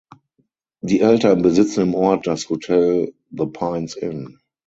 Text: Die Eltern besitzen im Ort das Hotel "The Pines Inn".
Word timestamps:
Die 0.81 1.01
Eltern 1.01 1.43
besitzen 1.43 1.81
im 1.83 1.93
Ort 1.93 2.25
das 2.25 2.49
Hotel 2.49 3.13
"The 3.29 3.45
Pines 3.45 3.95
Inn". 3.95 4.39